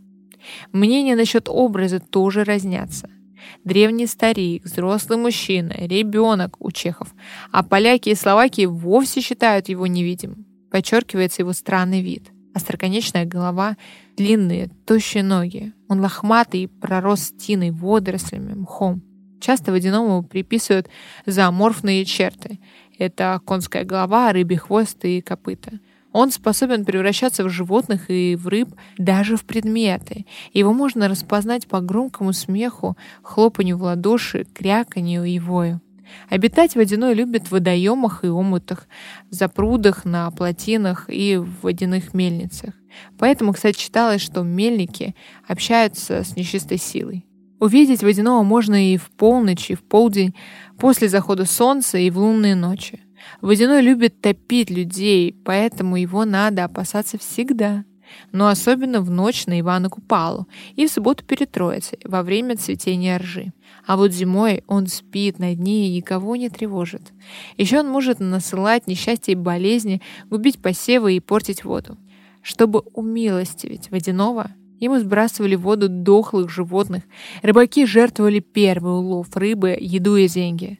Мнения 0.71 1.15
насчет 1.15 1.49
образа 1.49 1.99
тоже 1.99 2.43
разнятся. 2.43 3.09
Древний 3.63 4.07
старик, 4.07 4.63
взрослый 4.63 5.17
мужчина, 5.17 5.73
ребенок 5.77 6.55
у 6.59 6.71
чехов, 6.71 7.13
а 7.51 7.63
поляки 7.63 8.09
и 8.09 8.15
словаки 8.15 8.65
вовсе 8.65 9.21
считают 9.21 9.69
его 9.69 9.87
невидимым. 9.87 10.45
Подчеркивается 10.71 11.41
его 11.41 11.53
странный 11.53 12.01
вид. 12.01 12.31
Остроконечная 12.53 13.25
голова, 13.25 13.75
длинные, 14.17 14.69
тощие 14.85 15.23
ноги. 15.23 15.73
Он 15.89 15.99
лохматый 15.99 16.67
пророс 16.67 17.31
тиной, 17.37 17.71
водорослями, 17.71 18.53
мхом. 18.53 19.01
Часто 19.41 19.71
водяному 19.71 20.23
приписывают 20.23 20.87
зооморфные 21.25 22.05
черты. 22.05 22.59
Это 22.97 23.41
конская 23.45 23.83
голова, 23.83 24.31
рыбий 24.31 24.57
хвост 24.57 25.03
и 25.03 25.21
копыта. 25.21 25.79
Он 26.15 26.31
способен 26.31 26.85
превращаться 26.85 27.43
в 27.43 27.49
животных 27.49 28.09
и 28.09 28.37
в 28.37 28.47
рыб, 28.47 28.69
даже 28.97 29.35
в 29.35 29.43
предметы. 29.43 30.25
Его 30.53 30.71
можно 30.71 31.09
распознать 31.09 31.67
по 31.67 31.81
громкому 31.81 32.31
смеху, 32.31 32.95
хлопанью 33.21 33.77
в 33.77 33.81
ладоши, 33.81 34.45
кряканью 34.53 35.25
и 35.25 35.39
вою. 35.39 35.81
Обитать 36.29 36.75
водяной 36.75 37.15
любит 37.15 37.47
в 37.47 37.51
водоемах 37.51 38.23
и 38.23 38.27
омутах, 38.27 38.87
запрудах, 39.29 40.05
на 40.05 40.31
плотинах 40.31 41.09
и 41.09 41.35
в 41.35 41.49
водяных 41.63 42.13
мельницах. 42.13 42.73
Поэтому, 43.19 43.51
кстати, 43.51 43.77
считалось, 43.77 44.21
что 44.21 44.41
мельники 44.41 45.15
общаются 45.45 46.23
с 46.23 46.37
нечистой 46.37 46.77
силой. 46.77 47.25
Увидеть 47.59 48.03
водяного 48.03 48.41
можно 48.41 48.93
и 48.93 48.95
в 48.95 49.11
полночь, 49.11 49.69
и 49.69 49.75
в 49.75 49.83
полдень, 49.83 50.33
после 50.79 51.09
захода 51.09 51.43
солнца 51.43 51.97
и 51.97 52.09
в 52.09 52.19
лунные 52.19 52.55
ночи. 52.55 53.01
Водяной 53.41 53.81
любит 53.81 54.21
топить 54.21 54.69
людей, 54.69 55.35
поэтому 55.45 55.95
его 55.97 56.25
надо 56.25 56.63
опасаться 56.63 57.17
всегда. 57.17 57.85
Но 58.31 58.47
особенно 58.47 59.01
в 59.01 59.09
ночь 59.09 59.45
на 59.45 59.59
Ивана 59.59 59.89
Купалу 59.89 60.47
и 60.75 60.85
в 60.85 60.91
субботу 60.91 61.23
перед 61.23 61.51
Троицей, 61.51 61.99
во 62.03 62.23
время 62.23 62.55
цветения 62.55 63.17
ржи. 63.17 63.51
А 63.85 63.97
вот 63.97 64.11
зимой 64.11 64.63
он 64.67 64.87
спит 64.87 65.39
на 65.39 65.55
дне 65.55 65.87
и 65.87 65.95
никого 65.95 66.35
не 66.35 66.49
тревожит. 66.49 67.13
Еще 67.57 67.79
он 67.79 67.89
может 67.89 68.19
насылать 68.19 68.87
несчастья 68.87 69.31
и 69.31 69.35
болезни, 69.35 70.01
губить 70.29 70.61
посевы 70.61 71.13
и 71.15 71.19
портить 71.19 71.63
воду. 71.63 71.97
Чтобы 72.41 72.81
умилостивить 72.93 73.89
водяного, 73.89 74.51
Ему 74.79 74.99
сбрасывали 74.99 75.55
в 75.55 75.61
воду 75.61 75.87
дохлых 75.87 76.49
животных. 76.49 77.03
Рыбаки 77.41 77.85
жертвовали 77.85 78.39
первый 78.39 78.97
улов 78.97 79.27
рыбы, 79.35 79.77
еду 79.79 80.17
и 80.17 80.27
деньги. 80.27 80.79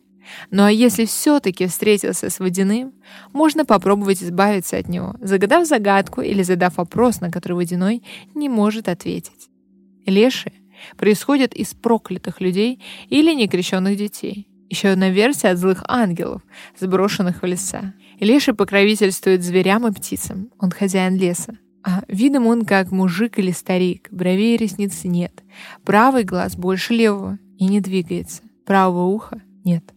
Ну 0.51 0.63
а 0.63 0.71
если 0.71 1.05
все-таки 1.05 1.67
встретился 1.67 2.29
с 2.29 2.39
водяным, 2.39 2.93
можно 3.33 3.65
попробовать 3.65 4.23
избавиться 4.23 4.77
от 4.77 4.87
него, 4.87 5.15
загадав 5.21 5.67
загадку 5.67 6.21
или 6.21 6.43
задав 6.43 6.77
вопрос, 6.77 7.21
на 7.21 7.31
который 7.31 7.53
водяной 7.53 8.03
не 8.33 8.49
может 8.49 8.87
ответить. 8.87 9.49
Леши 10.05 10.51
происходят 10.97 11.53
из 11.53 11.73
проклятых 11.73 12.41
людей 12.41 12.81
или 13.09 13.33
некрещенных 13.33 13.97
детей. 13.97 14.47
Еще 14.69 14.89
одна 14.89 15.09
версия 15.09 15.49
от 15.49 15.57
злых 15.57 15.83
ангелов, 15.87 16.41
сброшенных 16.79 17.41
в 17.41 17.45
леса. 17.45 17.93
Леший 18.19 18.53
покровительствует 18.53 19.43
зверям 19.43 19.87
и 19.87 19.91
птицам. 19.91 20.49
Он 20.59 20.71
хозяин 20.71 21.15
леса. 21.15 21.57
А 21.83 22.03
видом 22.07 22.47
он 22.47 22.65
как 22.65 22.91
мужик 22.91 23.37
или 23.37 23.51
старик, 23.51 24.07
бровей 24.11 24.55
и 24.55 24.57
ресниц 24.57 25.03
нет. 25.03 25.43
Правый 25.83 26.23
глаз 26.23 26.55
больше 26.55 26.93
левого 26.93 27.37
и 27.59 27.67
не 27.67 27.79
двигается. 27.79 28.41
Правого 28.65 29.05
уха 29.05 29.41
нет. 29.63 29.94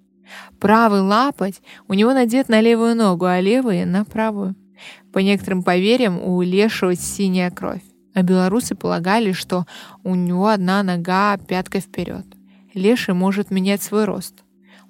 Правый 0.61 1.01
лапоть 1.01 1.61
у 1.89 1.95
него 1.95 2.13
надет 2.13 2.49
на 2.49 2.61
левую 2.61 2.95
ногу, 2.97 3.27
а 3.27 3.41
левый— 3.41 3.85
на 3.87 4.05
правую. 4.05 4.55
По 5.13 5.19
некоторым 5.19 5.63
поверьям, 5.63 6.21
у 6.23 6.41
лешего 6.43 6.95
синяя 6.95 7.51
кровь. 7.51 7.83
А 8.15 8.23
белорусы 8.23 8.75
полагали, 8.75 9.33
что 9.33 9.67
у 10.03 10.15
него 10.15 10.49
одна 10.49 10.83
нога 10.83 11.37
пяткой 11.37 11.81
вперед. 11.81 12.27
Леший 12.75 13.15
может 13.15 13.51
менять 13.51 13.83
свой 13.83 14.05
рост. 14.05 14.43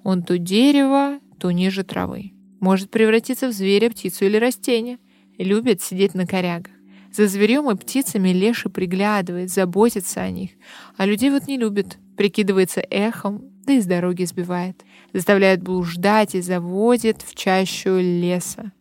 Он 0.03 0.23
то 0.23 0.37
дерево, 0.37 1.19
то 1.39 1.51
ниже 1.51 1.83
травы. 1.83 2.33
Может 2.59 2.89
превратиться 2.89 3.47
в 3.47 3.51
зверя, 3.51 3.89
птицу 3.89 4.25
или 4.25 4.37
растение. 4.37 4.97
Любит 5.37 5.81
сидеть 5.81 6.13
на 6.13 6.25
корягах. 6.25 6.73
За 7.11 7.27
зверем 7.27 7.69
и 7.71 7.75
птицами 7.75 8.29
Леший 8.29 8.69
приглядывает, 8.69 9.49
заботится 9.49 10.21
о 10.21 10.29
них. 10.29 10.51
А 10.97 11.05
людей 11.05 11.31
вот 11.31 11.47
не 11.47 11.57
любит, 11.57 11.97
прикидывается 12.17 12.81
эхом, 12.81 13.41
да 13.65 13.73
и 13.73 13.81
с 13.81 13.85
дороги 13.85 14.25
сбивает 14.25 14.83
заставляет 15.13 15.61
блуждать 15.61 16.35
и 16.35 16.41
заводит 16.41 17.21
в 17.21 17.35
чащу 17.35 17.97
леса. 17.97 18.71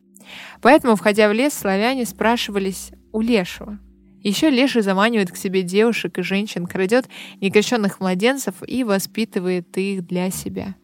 Поэтому, 0.61 0.97
входя 0.97 1.29
в 1.29 1.33
лес, 1.33 1.55
славяне 1.55 2.05
спрашивались 2.05 2.91
у 3.13 3.21
лешего. 3.21 3.79
Еще 4.23 4.51
леший 4.51 4.83
заманивает 4.83 5.31
к 5.31 5.37
себе 5.37 5.63
девушек 5.63 6.19
и 6.19 6.23
женщин, 6.23 6.67
крадет 6.67 7.09
некрещенных 7.41 8.01
младенцев 8.01 8.55
и 8.67 8.85
воспитывает 8.85 9.77
их 9.77 10.07
для 10.07 10.31
себя. 10.31 10.75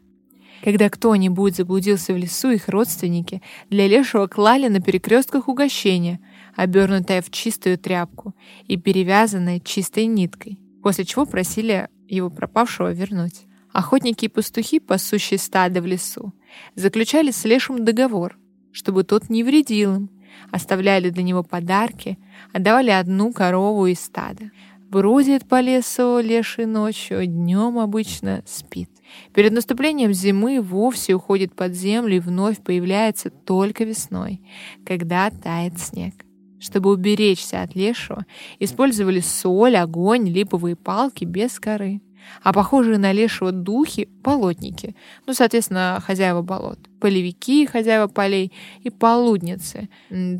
Когда 0.63 0.89
кто-нибудь 0.89 1.57
заблудился 1.57 2.15
в 2.15 2.17
лесу, 2.17 2.51
их 2.51 2.69
родственники 2.69 3.43
для 3.69 3.87
лешего 3.87 4.29
клали 4.29 4.69
на 4.69 4.81
перекрестках 4.81 5.49
угощения, 5.49 6.21
обернутое 6.57 7.21
в 7.21 7.31
чистую 7.31 7.77
тряпку 7.77 8.35
и 8.67 8.79
перевязанное 8.79 9.61
чистой 9.61 10.07
ниткой, 10.07 10.59
после 10.83 11.05
чего 11.05 11.27
просили 11.27 11.89
его 12.09 12.31
пропавшего 12.31 12.93
вернуть. 12.93 13.43
Охотники 13.75 14.27
и 14.27 14.29
пастухи, 14.29 14.79
пасущие 14.79 15.37
стадо 15.37 15.83
в 15.83 15.87
лесу, 15.87 16.33
заключали 16.77 17.33
с 17.33 17.45
лешим 17.45 17.85
договор, 17.85 18.39
чтобы 18.71 19.03
тот 19.03 19.29
не 19.29 19.43
вредил 19.43 19.97
им, 19.97 20.11
оставляли 20.53 21.11
для 21.11 21.25
него 21.25 21.43
подарки, 21.43 22.17
отдавали 22.53 22.91
одну 22.91 23.33
корову 23.33 23.87
из 23.87 23.99
стада. 23.99 24.53
Бродит 24.91 25.49
по 25.49 25.61
лесу 25.61 26.21
леший 26.21 26.67
ночью, 26.67 27.27
днем 27.27 27.81
обычно 27.81 28.45
спит. 28.47 28.91
Перед 29.35 29.51
наступлением 29.51 30.13
зимы 30.13 30.61
вовсе 30.61 31.15
уходит 31.15 31.57
под 31.57 31.75
землю 31.75 32.15
и 32.15 32.21
вновь 32.21 32.63
появляется 32.63 33.31
только 33.31 33.83
весной, 33.83 34.41
когда 34.87 35.29
тает 35.31 35.81
снег. 35.81 36.15
Чтобы 36.61 36.93
уберечься 36.93 37.63
от 37.63 37.75
лешего, 37.75 38.25
использовали 38.61 39.19
соль, 39.19 39.77
огонь, 39.77 40.29
липовые 40.29 40.77
палки 40.77 41.25
без 41.25 41.59
коры 41.59 42.01
а 42.43 42.53
похожие 42.53 42.99
на 42.99 43.13
лешего 43.13 43.53
духи— 43.53 44.09
болотники. 44.23 44.95
Ну, 45.27 45.35
соответственно, 45.35 46.03
хозяева 46.05 46.43
болот. 46.43 46.79
Полевики, 47.01 47.67
хозяева 47.67 48.07
полей 48.07 48.53
и 48.83 48.91
полудницы. 48.91 49.89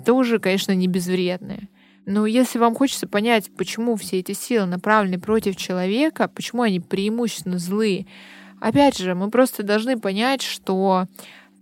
Тоже, 0.05 0.39
конечно, 0.39 0.73
не 0.73 0.89
безвредные. 0.89 1.69
Но 2.07 2.27
если 2.27 2.59
вам 2.59 2.75
хочется 2.75 3.09
понять, 3.09 3.51
почему 3.57 3.97
все 3.97 4.19
эти 4.19 4.33
силы 4.33 4.67
направлены 4.67 5.19
против 5.19 5.57
человека, 5.57 6.29
почему 6.29 6.63
они 6.63 6.81
преимущественно 6.81 7.59
злые, 7.59 8.07
опять 8.61 8.99
же, 8.99 9.15
мы 9.15 9.31
просто 9.31 9.63
должны 9.63 9.99
понять, 9.99 10.43
что 10.43 11.07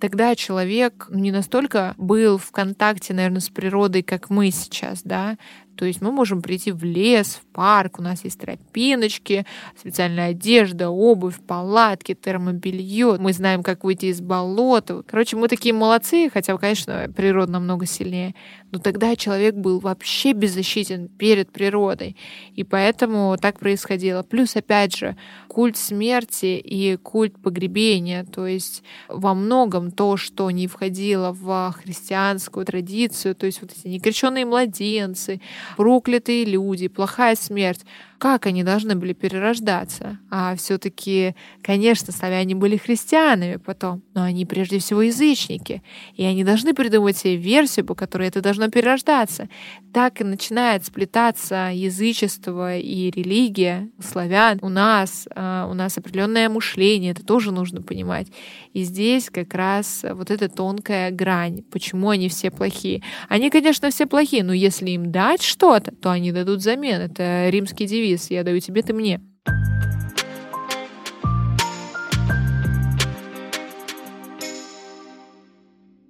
тогда 0.03 0.35
человек 0.35 1.07
не 1.11 1.31
настолько 1.31 1.95
был 1.97 2.37
в 2.37 2.51
контакте, 2.51 3.15
наверное, 3.15 3.41
с 3.41 3.49
природой, 3.49 4.03
как 4.03 4.31
мы 4.31 4.51
сейчас, 4.51 5.03
да. 5.05 5.39
То 5.77 5.85
есть 5.85 6.01
мы 6.01 6.11
можем 6.11 6.43
прийти 6.43 6.73
в 6.73 6.83
лес, 6.83 7.41
в 7.41 7.55
парк, 7.55 8.01
у 8.01 8.03
нас 8.03 8.25
есть 8.25 8.41
тропиночки, 8.41 9.47
специальная 9.79 10.31
одежда, 10.31 10.91
обувь, 10.91 11.39
палатки, 11.47 12.15
термобелье. 12.15 13.17
Мы 13.21 13.33
знаем, 13.33 13.63
как 13.63 13.85
выйти 13.85 14.07
из 14.07 14.21
болота. 14.21 15.05
Короче, 15.07 15.37
мы 15.37 15.47
такие 15.47 15.73
молодцы, 15.73 16.29
хотя, 16.35 16.59
конечно, 16.59 17.09
природа 17.17 17.53
намного 17.53 17.87
сильнее. 17.87 18.35
Но 18.73 18.79
тогда 18.79 19.15
человек 19.17 19.55
был 19.55 19.79
вообще 19.79 20.33
беззащитен 20.33 21.09
перед 21.09 21.53
природой. 21.53 22.17
И 22.55 22.65
поэтому 22.65 23.37
так 23.41 23.59
происходило. 23.61 24.23
Плюс, 24.23 24.57
опять 24.57 24.97
же, 24.97 25.17
культ 25.47 25.77
смерти 25.77 26.57
и 26.59 26.97
культ 26.97 27.39
погребения. 27.41 28.25
То 28.25 28.47
есть 28.47 28.83
во 29.09 29.35
многом 29.35 29.91
то, 29.91 30.17
что 30.17 30.51
не 30.51 30.67
входило 30.67 31.33
в 31.33 31.75
христианскую 31.83 32.65
традицию, 32.65 33.35
то 33.35 33.45
есть 33.45 33.61
вот 33.61 33.73
эти 33.73 33.87
некрещенные 33.89 34.47
младенцы, 34.47 35.41
проклятые 35.77 36.47
люди, 36.47 36.89
плохая 36.89 37.37
смерть, 37.37 37.85
как 38.23 38.47
они 38.47 38.63
должны 38.63 38.95
были 38.95 39.15
перерождаться. 39.15 40.21
А 40.31 40.55
все-таки, 40.55 41.35
конечно, 41.61 42.13
славяне 42.13 42.55
были 42.55 42.77
христианами 42.77 43.57
потом, 43.57 44.05
но 44.15 44.23
они 44.23 44.47
прежде 44.47 44.79
всего 44.79 45.03
язычники. 45.03 45.83
И 46.15 46.23
они 46.23 46.45
должны 46.45 46.73
придумать 46.73 47.17
себе 47.17 47.35
версию, 47.35 47.85
по 47.85 47.97
которой 47.97 48.29
это 48.29 48.41
должно 48.41 48.69
перерождаться. 48.69 49.49
Так 49.93 50.21
и 50.21 50.25
начинает 50.25 50.87
сплетаться 50.87 51.73
язычество 51.75 52.77
и 52.79 53.11
религия 53.11 53.89
славян. 54.01 54.61
У 54.63 54.69
нас, 54.69 55.27
а, 55.35 55.67
у 55.69 55.75
нас 55.75 55.99
определенное 55.99 56.49
мышление, 56.49 57.11
это 57.11 57.27
тоже 57.27 57.51
нужно 57.51 57.83
понимать. 57.83 58.29
И 58.73 58.85
здесь 58.85 59.31
как 59.31 59.53
раз 59.53 60.05
вот 60.09 60.31
эта 60.31 60.49
тонкая 60.49 61.11
грань, 61.11 61.65
почему 61.73 62.11
они 62.11 62.29
все 62.29 62.53
плохие. 62.53 63.03
Они, 63.29 63.51
конечно, 63.51 63.91
все 63.91 64.07
плохие, 64.07 64.45
но 64.45 64.53
если 64.53 64.91
им 64.91 65.11
дать 65.11 65.43
что-то, 65.43 65.93
то 65.93 66.13
они 66.13 66.31
дадут 66.31 66.61
взамен. 66.61 67.01
Это 67.01 67.49
римский 67.51 67.87
девиз 67.87 68.12
девиз 68.13 68.31
«Я 68.31 68.45
даю 68.45 68.61
тебе, 68.61 68.83
ты 68.83 68.93
мне». 68.93 69.21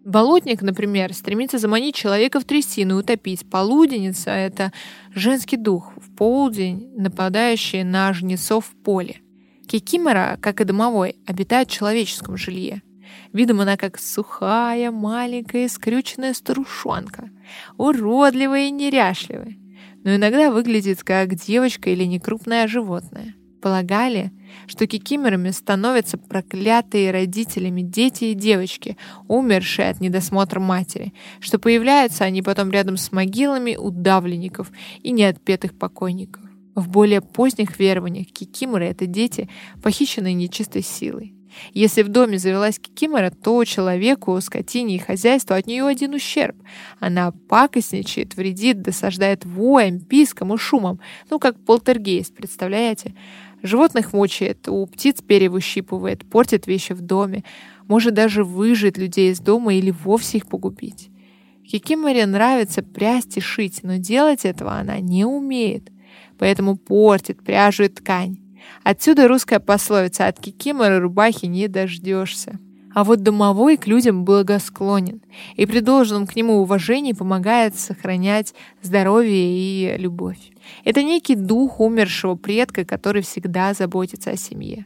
Болотник, 0.04 0.60
например, 0.60 1.14
стремится 1.14 1.56
заманить 1.56 1.94
человека 1.94 2.38
в 2.38 2.44
трясину 2.44 2.96
и 2.96 3.00
утопить. 3.00 3.48
Полуденница— 3.48 4.30
это 4.30 4.70
женский 5.14 5.56
дух, 5.56 5.94
в 5.96 6.14
полдень 6.14 6.92
нападающий 6.98 7.82
на 7.82 8.12
жнецов 8.12 8.66
в 8.66 8.82
поле. 8.82 9.22
Кикимора, 9.66 10.38
как 10.42 10.60
и 10.60 10.64
домовой, 10.64 11.16
обитает 11.26 11.70
в 11.70 11.72
человеческом 11.72 12.36
жилье. 12.36 12.82
Видом 13.32 13.62
она 13.62 13.78
как 13.78 13.98
сухая, 13.98 14.90
маленькая, 14.90 15.66
скрюченная 15.68 16.34
старушонка, 16.34 17.30
уродливая 17.78 18.66
и 18.66 18.70
неряшливая 18.70 19.61
но 20.04 20.16
иногда 20.16 20.50
выглядит 20.50 21.02
как 21.02 21.34
девочка 21.34 21.90
или 21.90 22.04
некрупное 22.04 22.66
животное. 22.66 23.34
Полагали, 23.60 24.32
что 24.66 24.88
кикимерами 24.88 25.50
становятся 25.50 26.18
проклятые 26.18 27.12
родителями 27.12 27.82
дети 27.82 28.24
и 28.24 28.34
девочки, 28.34 28.96
умершие 29.28 29.88
от 29.88 30.00
недосмотра 30.00 30.58
матери, 30.58 31.14
что 31.38 31.60
появляются 31.60 32.24
они 32.24 32.42
потом 32.42 32.72
рядом 32.72 32.96
с 32.96 33.12
могилами 33.12 33.76
удавленников 33.76 34.72
и 35.02 35.12
неотпетых 35.12 35.78
покойников. 35.78 36.42
В 36.74 36.88
более 36.88 37.20
поздних 37.20 37.78
верованиях 37.78 38.28
кикиморы— 38.28 38.86
это 38.86 39.06
дети, 39.06 39.48
похищенные 39.82 40.34
нечистой 40.34 40.82
силой. 40.82 41.34
Если 41.74 42.02
в 42.02 42.08
доме 42.08 42.38
завелась 42.38 42.78
кикимора, 42.78 43.30
то 43.30 43.64
человеку, 43.64 44.40
скотине 44.40 44.96
и 44.96 44.98
хозяйству 44.98 45.54
от 45.54 45.66
нее 45.66 45.84
один 45.84 46.14
ущерб. 46.14 46.56
Она 46.98 47.32
пакостничает, 47.48 48.36
вредит, 48.36 48.82
досаждает 48.82 49.44
воем, 49.44 50.00
писком 50.00 50.54
и 50.54 50.58
шумом. 50.58 51.00
Ну, 51.30 51.38
как 51.38 51.62
полтергейст, 51.64 52.34
представляете? 52.34 53.14
Животных 53.62 54.12
мучает, 54.12 54.66
у 54.68 54.86
птиц 54.86 55.22
перья 55.22 55.48
выщипывает, 55.50 56.28
портит 56.28 56.66
вещи 56.66 56.92
в 56.92 57.00
доме, 57.00 57.44
может 57.86 58.14
даже 58.14 58.44
выжить 58.44 58.98
людей 58.98 59.30
из 59.30 59.40
дома 59.40 59.74
или 59.74 59.90
вовсе 59.90 60.38
их 60.38 60.48
погубить. 60.48 61.10
Кикиморе 61.72 62.26
нравится 62.26 62.82
прясть 62.82 63.38
и 63.38 63.40
шить, 63.40 63.80
но 63.82 63.96
делать 63.96 64.44
этого 64.44 64.72
она 64.72 65.00
не 65.00 65.24
умеет, 65.24 65.90
поэтому 66.36 66.76
портит 66.76 67.42
пряжу 67.42 67.84
и 67.84 67.88
ткань. 67.88 68.41
Отсюда 68.82 69.28
русская 69.28 69.60
пословица 69.60 70.26
«от 70.26 70.40
кикиморы 70.40 70.98
рубахи 70.98 71.46
не 71.46 71.68
дождешься». 71.68 72.58
А 72.94 73.04
вот 73.04 73.22
домовой 73.22 73.76
к 73.78 73.86
людям 73.86 74.24
благосклонен 74.24 75.22
и 75.56 75.64
при 75.64 75.80
должном 75.80 76.26
к 76.26 76.36
нему 76.36 76.58
уважении 76.60 77.12
помогает 77.12 77.74
сохранять 77.78 78.54
здоровье 78.82 79.32
и 79.32 79.96
любовь. 79.96 80.50
Это 80.84 81.02
некий 81.02 81.34
дух 81.34 81.80
умершего 81.80 82.34
предка, 82.34 82.84
который 82.84 83.22
всегда 83.22 83.72
заботится 83.72 84.30
о 84.30 84.36
семье. 84.36 84.84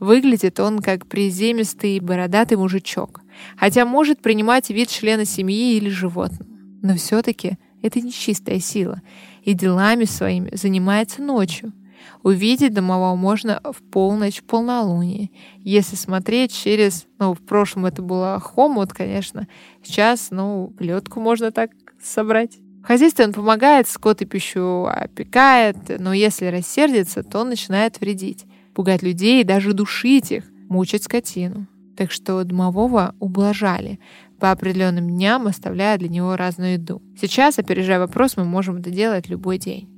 Выглядит 0.00 0.58
он 0.60 0.80
как 0.80 1.06
приземистый 1.06 2.00
бородатый 2.00 2.56
мужичок, 2.56 3.20
хотя 3.56 3.86
может 3.86 4.20
принимать 4.20 4.68
вид 4.68 4.88
члена 4.88 5.24
семьи 5.24 5.76
или 5.76 5.88
животного. 5.88 6.50
Но 6.82 6.96
все-таки 6.96 7.58
это 7.80 8.00
нечистая 8.00 8.58
сила, 8.58 9.00
и 9.42 9.54
делами 9.54 10.04
своими 10.04 10.54
занимается 10.54 11.22
ночью— 11.22 11.72
Увидеть 12.22 12.74
домового 12.74 13.16
можно 13.16 13.60
в 13.64 13.82
полночь, 13.90 14.40
в 14.40 14.44
полнолуние. 14.44 15.30
Если 15.58 15.96
смотреть 15.96 16.52
через... 16.52 17.06
Ну, 17.18 17.34
в 17.34 17.40
прошлом 17.40 17.86
это 17.86 18.02
было 18.02 18.40
хомут, 18.40 18.92
конечно. 18.92 19.46
Сейчас, 19.82 20.28
ну, 20.30 20.72
плетку 20.76 21.20
можно 21.20 21.52
так 21.52 21.70
собрать. 22.02 22.58
В 22.82 22.86
хозяйстве 22.86 23.24
он 23.24 23.32
помогает, 23.32 23.88
скот 23.88 24.22
и 24.22 24.26
пищу 24.26 24.86
опекает, 24.86 25.76
но 25.98 26.12
если 26.12 26.46
рассердится, 26.46 27.24
то 27.24 27.40
он 27.40 27.48
начинает 27.48 28.00
вредить, 28.00 28.44
пугать 28.74 29.02
людей 29.02 29.40
и 29.40 29.44
даже 29.44 29.72
душить 29.72 30.30
их, 30.30 30.44
мучить 30.68 31.02
скотину. 31.02 31.66
Так 31.96 32.12
что 32.12 32.44
домового 32.44 33.14
ублажали, 33.18 33.98
по 34.38 34.50
определенным 34.52 35.08
дням 35.08 35.46
оставляя 35.46 35.98
для 35.98 36.08
него 36.08 36.36
разную 36.36 36.74
еду. 36.74 37.02
Сейчас, 37.20 37.58
опережая 37.58 37.98
вопрос, 37.98 38.36
мы 38.36 38.44
можем 38.44 38.76
это 38.76 38.90
делать 38.90 39.28
любой 39.28 39.58
день. 39.58 39.95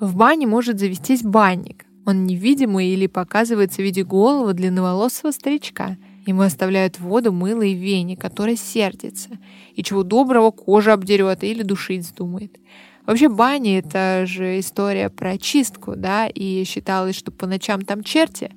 В 0.00 0.14
бане 0.14 0.46
может 0.46 0.78
завестись 0.78 1.22
банник. 1.22 1.84
Он 2.06 2.24
невидимый 2.24 2.86
или 2.86 3.08
показывается 3.08 3.82
в 3.82 3.84
виде 3.84 4.04
головы 4.04 4.54
длинноволосого 4.54 5.32
старичка. 5.32 5.96
Ему 6.24 6.42
оставляют 6.42 7.00
воду, 7.00 7.32
мыло 7.32 7.62
и 7.62 7.74
вене, 7.74 8.16
который 8.16 8.56
сердится. 8.56 9.30
И 9.74 9.82
чего 9.82 10.04
доброго 10.04 10.52
кожа 10.52 10.92
обдерет 10.92 11.42
или 11.42 11.62
душить 11.62 12.02
вздумает. 12.02 12.58
Вообще 13.06 13.28
баня— 13.28 13.78
это 13.80 14.24
же 14.26 14.60
история 14.60 15.10
про 15.10 15.36
чистку, 15.36 15.94
да, 15.96 16.28
и 16.28 16.62
считалось, 16.64 17.16
что 17.16 17.32
по 17.32 17.46
ночам 17.46 17.82
там 17.82 18.04
черти, 18.04 18.52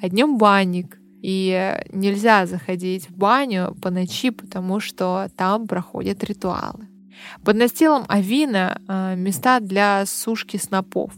а 0.00 0.08
днем 0.08 0.38
банник. 0.38 0.98
И 1.20 1.74
нельзя 1.90 2.46
заходить 2.46 3.08
в 3.08 3.16
баню 3.16 3.74
по 3.82 3.90
ночи, 3.90 4.30
потому 4.30 4.78
что 4.78 5.28
там 5.36 5.66
проходят 5.66 6.22
ритуалы. 6.22 6.86
Под 7.44 7.56
настилом 7.56 8.04
авина 8.08 8.80
э, 8.88 9.16
места 9.16 9.60
для 9.60 10.04
сушки 10.06 10.56
снопов. 10.56 11.12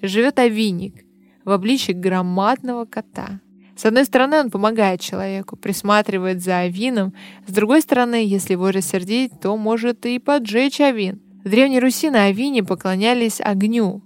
Живет 0.00 0.38
авинник 0.38 1.04
в 1.44 1.50
обличии 1.50 1.92
громадного 1.92 2.84
кота. 2.84 3.40
С 3.74 3.86
одной 3.86 4.04
стороны, 4.04 4.38
он 4.38 4.50
помогает 4.50 5.00
человеку, 5.00 5.56
присматривает 5.56 6.42
за 6.42 6.58
авином. 6.58 7.14
С 7.46 7.52
другой 7.52 7.80
стороны, 7.80 8.24
если 8.24 8.52
его 8.52 8.70
рассердить, 8.70 9.40
то 9.40 9.56
может 9.56 10.06
и 10.06 10.18
поджечь 10.18 10.80
авин. 10.80 11.20
В 11.44 11.48
Древней 11.48 11.80
Руси 11.80 12.10
на 12.10 12.26
авине 12.26 12.62
поклонялись 12.62 13.40
огню. 13.40 14.02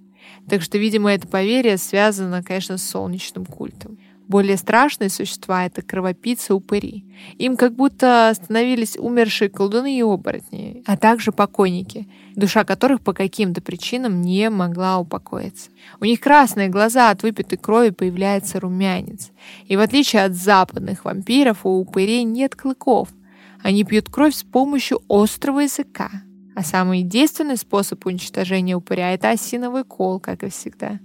Так 0.49 0.63
что, 0.63 0.79
видимо, 0.79 1.13
это 1.13 1.27
поверье 1.27 1.77
связано, 1.77 2.43
конечно, 2.43 2.79
с 2.79 2.89
солнечным 2.89 3.45
культом. 3.45 3.99
Более 4.29 4.57
страшные 4.57 5.09
существа— 5.09 5.65
это 5.67 5.83
кровопийцы-упыри. 5.83 7.05
Им 7.39 7.57
как 7.57 7.75
будто 7.75 8.33
становились 8.35 8.97
умершие 8.97 9.49
колдуны 9.49 9.97
и 9.97 10.03
оборотни, 10.03 10.83
а 10.85 10.97
также 10.97 11.31
покойники, 11.31 12.09
душа 12.35 12.65
которых 12.65 13.03
по 13.03 13.13
каким-то 13.13 13.61
причинам 13.61 14.23
не 14.23 14.51
могла 14.51 14.99
упокоиться. 14.99 15.71
У 16.01 16.05
них 16.05 16.19
красные 16.21 16.69
глаза, 16.69 17.11
от 17.11 17.23
выпитой 17.23 17.57
крови 17.57 17.91
появляется 17.91 18.59
румянец. 18.59 19.31
И 19.67 19.77
в 19.77 19.81
отличие 19.81 20.25
от 20.25 20.35
западных 20.35 21.05
вампиров, 21.05 21.65
у 21.65 21.79
упырей 21.79 22.25
нет 22.25 22.57
клыков. 22.57 23.11
Они 23.63 23.85
пьют 23.85 24.11
кровь 24.11 24.35
с 24.35 24.43
помощью 24.43 25.03
острого 25.09 25.61
языка. 25.61 26.11
А 26.57 26.63
самый 26.63 27.03
действенный 27.03 27.57
способ 27.57 28.05
уничтожения 28.07 28.75
упыря— 28.75 29.13
это 29.15 29.31
осиновый 29.31 29.85
кол, 29.85 30.19
как 30.19 30.43
и 30.43 30.49
всегда. 30.49 30.99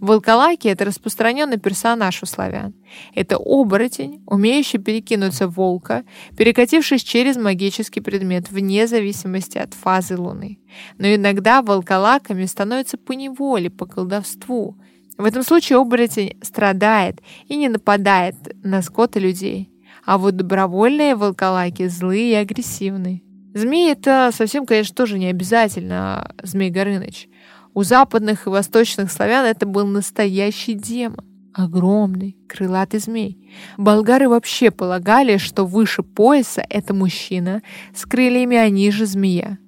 Волколаки— 0.00 0.68
это 0.68 0.84
распространенный 0.84 1.58
персонаж 1.58 2.22
у 2.22 2.26
славян. 2.26 2.74
Это 3.14 3.36
оборотень, 3.36 4.22
умеющий 4.26 4.78
перекинуться 4.78 5.48
волка, 5.48 6.04
перекатившись 6.36 7.02
через 7.02 7.36
магический 7.36 8.00
предмет 8.00 8.50
вне 8.50 8.86
зависимости 8.86 9.58
от 9.58 9.74
фазы 9.74 10.16
Луны. 10.16 10.58
Но 10.98 11.06
иногда 11.14 11.62
волколаками 11.62 12.44
становятся 12.46 12.98
по 12.98 13.12
неволе, 13.12 13.70
по 13.70 13.86
колдовству. 13.86 14.76
В 15.16 15.24
этом 15.24 15.42
случае 15.42 15.78
оборотень 15.78 16.36
страдает 16.42 17.20
и 17.48 17.56
не 17.56 17.68
нападает 17.68 18.34
на 18.62 18.82
скот 18.82 19.16
и 19.16 19.20
людей. 19.20 19.70
А 20.04 20.18
вот 20.18 20.36
добровольные 20.36 21.14
волколаки 21.14 21.86
злые 21.86 22.32
и 22.32 22.34
агрессивные. 22.34 23.22
Змеи 23.54 23.92
это 23.92 24.30
совсем, 24.34 24.66
конечно, 24.66 24.96
тоже 24.96 25.16
не 25.18 25.26
обязательно 25.26 26.34
Змей 26.42 26.70
Горыныч. 26.70 27.28
У 27.74 27.82
западных 27.82 28.46
и 28.46 28.50
восточных 28.50 29.10
славян 29.10 29.44
это 29.44 29.66
был 29.66 29.86
настоящий 29.86 30.74
демон. 30.74 31.24
Огромный, 31.52 32.36
крылатый 32.48 33.00
змей. 33.00 33.52
Болгары 33.76 34.28
вообще 34.28 34.70
полагали, 34.70 35.38
что 35.38 35.64
выше 35.66 36.04
пояса 36.04 36.64
это 36.68 36.94
мужчина 36.94 37.62
с 37.92 38.06
крыльями, 38.06 38.56
а 38.56 38.68
ниже 38.68 39.06
змея. 39.06 39.58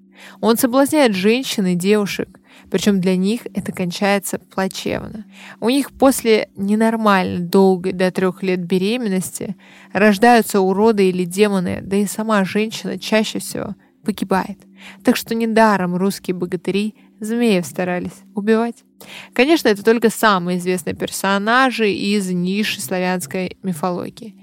Он 0.40 0.56
соблазняет 0.56 1.14
женщин 1.14 1.66
и 1.66 1.74
девушек, 1.74 2.40
причем 2.70 3.00
для 3.00 3.16
них 3.16 3.42
это 3.54 3.72
кончается 3.72 4.38
плачевно. 4.38 5.24
У 5.60 5.68
них 5.68 5.90
после 5.92 6.48
ненормально 6.56 7.40
долгой 7.40 7.92
до 7.92 8.10
трех 8.12 8.42
лет 8.42 8.64
беременности 8.64 9.56
рождаются 9.92 10.60
уроды 10.60 11.08
или 11.08 11.24
демоны, 11.24 11.80
да 11.82 11.96
и 11.96 12.06
сама 12.06 12.44
женщина 12.44 12.98
чаще 12.98 13.40
всего 13.40 13.74
погибает. 14.04 14.58
Так 15.04 15.16
что 15.16 15.34
недаром 15.34 15.96
русские 15.96 16.34
богатыри 16.34 16.94
змеев 17.20 17.66
старались 17.66 18.22
убивать. 18.34 18.84
Конечно, 19.32 19.68
это 19.68 19.84
только 19.84 20.10
самые 20.10 20.58
известные 20.58 20.94
персонажи 20.94 21.90
из 21.90 22.30
ниши 22.30 22.80
славянской 22.80 23.58
мифологии. 23.62 24.34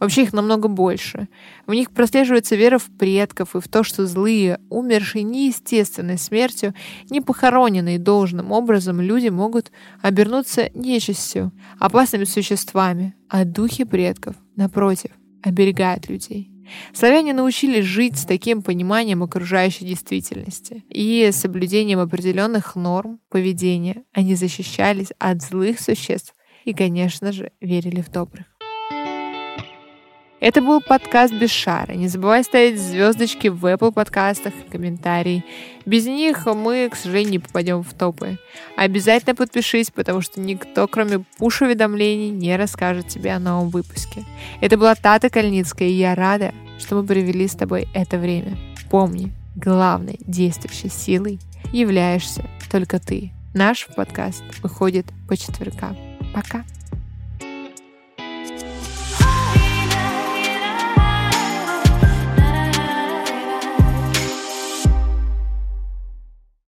Вообще 0.00 0.22
их 0.22 0.32
намного 0.32 0.68
больше. 0.68 1.28
В 1.66 1.72
них 1.72 1.90
прослеживается 1.90 2.56
вера 2.56 2.78
в 2.78 2.86
предков 2.98 3.54
и 3.54 3.60
в 3.60 3.68
то, 3.68 3.84
что 3.84 4.06
злые, 4.06 4.58
умершие 4.68 5.22
неестественной 5.22 6.18
смертью, 6.18 6.74
не 7.08 7.20
похороненные 7.20 7.98
должным 7.98 8.50
образом 8.50 9.00
люди 9.00 9.28
могут 9.28 9.70
обернуться 10.02 10.70
нечистью, 10.74 11.52
опасными 11.78 12.24
существами, 12.24 13.14
а 13.28 13.44
духи 13.44 13.84
предков, 13.84 14.34
напротив, 14.56 15.12
оберегают 15.42 16.08
людей. 16.08 16.50
Славяне 16.92 17.32
научились 17.32 17.84
жить 17.84 18.18
с 18.18 18.24
таким 18.24 18.62
пониманием 18.62 19.22
окружающей 19.22 19.84
действительности 19.84 20.84
и 20.88 21.30
соблюдением 21.32 21.98
определенных 21.98 22.76
норм 22.76 23.20
поведения. 23.28 24.04
Они 24.12 24.34
защищались 24.34 25.12
от 25.18 25.42
злых 25.42 25.80
существ 25.80 26.34
и, 26.64 26.74
конечно 26.74 27.32
же, 27.32 27.52
верили 27.60 28.00
в 28.00 28.10
добрых. 28.10 28.46
Это 30.40 30.62
был 30.62 30.80
подкаст 30.80 31.34
без 31.34 31.50
шара. 31.50 31.92
Не 31.92 32.08
забывай 32.08 32.42
ставить 32.42 32.80
звездочки 32.80 33.48
в 33.48 33.66
Apple 33.66 33.92
подкастах, 33.92 34.54
комментарии. 34.70 35.44
Без 35.84 36.06
них 36.06 36.46
мы, 36.46 36.88
к 36.90 36.96
сожалению, 36.96 37.32
не 37.32 37.38
попадем 37.38 37.82
в 37.82 37.92
топы. 37.92 38.38
Обязательно 38.74 39.34
подпишись, 39.34 39.90
потому 39.90 40.22
что 40.22 40.40
никто, 40.40 40.88
кроме 40.88 41.18
пуш-уведомлений, 41.36 42.30
не 42.30 42.56
расскажет 42.56 43.08
тебе 43.08 43.32
о 43.32 43.38
новом 43.38 43.68
выпуске. 43.68 44.24
Это 44.62 44.78
была 44.78 44.94
Тата 44.94 45.28
Кальницкая, 45.28 45.88
и 45.88 45.92
я 45.92 46.14
рада, 46.14 46.54
что 46.78 46.96
мы 46.96 47.06
провели 47.06 47.46
с 47.46 47.52
тобой 47.52 47.86
это 47.92 48.16
время. 48.16 48.56
Помни, 48.90 49.32
главной 49.56 50.18
действующей 50.20 50.88
силой 50.88 51.38
являешься 51.70 52.48
только 52.72 52.98
ты. 52.98 53.30
Наш 53.52 53.86
подкаст 53.94 54.42
выходит 54.62 55.04
по 55.28 55.36
четвергам. 55.36 55.98
Пока. 56.32 56.64